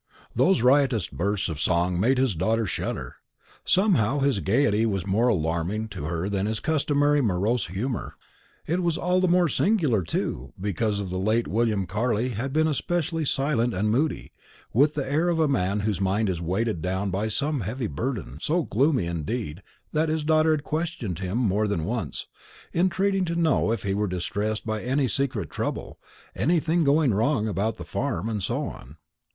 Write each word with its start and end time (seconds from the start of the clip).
Those 0.33 0.63
riotous 0.63 1.07
bursts 1.09 1.47
of 1.47 1.61
song 1.61 1.99
made 1.99 2.17
his 2.17 2.33
daughter 2.33 2.65
shudder. 2.65 3.17
Somehow, 3.63 4.17
his 4.17 4.39
gaiety 4.39 4.83
was 4.83 5.05
more 5.05 5.27
alarming 5.27 5.89
to 5.89 6.05
her 6.05 6.27
than 6.27 6.47
his 6.47 6.59
customary 6.59 7.21
morose 7.21 7.67
humour. 7.67 8.15
It 8.65 8.81
was 8.81 8.97
all 8.97 9.19
the 9.21 9.27
more 9.27 9.47
singular, 9.47 10.01
too, 10.01 10.53
because 10.59 10.99
of 10.99 11.13
late 11.13 11.47
William 11.47 11.85
Carley 11.85 12.29
had 12.29 12.51
been 12.51 12.67
especially 12.67 13.25
silent 13.25 13.75
and 13.75 13.91
moody, 13.91 14.31
with 14.73 14.95
the 14.95 15.07
air 15.07 15.29
of 15.29 15.39
a 15.39 15.47
man 15.47 15.81
whose 15.81 16.01
mind 16.01 16.29
is 16.29 16.41
weighed 16.41 16.81
down 16.81 17.11
by 17.11 17.27
some 17.27 17.59
heavy 17.61 17.85
burden 17.85 18.39
so 18.41 18.63
gloomy 18.63 19.05
indeed, 19.05 19.61
that 19.93 20.09
his 20.09 20.23
daughter 20.23 20.49
had 20.49 20.63
questioned 20.63 21.19
him 21.19 21.37
more 21.37 21.67
than 21.67 21.85
once, 21.85 22.25
entreating 22.73 23.23
to 23.25 23.35
know 23.35 23.71
if 23.71 23.83
he 23.83 23.93
were 23.93 24.07
distressed 24.07 24.65
by 24.65 24.81
any 24.81 25.07
secret 25.07 25.51
trouble, 25.51 25.99
anything 26.35 26.83
going 26.83 27.13
wrong 27.13 27.47
about 27.47 27.77
the 27.77 27.85
farm, 27.85 28.27
and 28.29 28.41
so 28.41 28.57
on. 28.63 28.97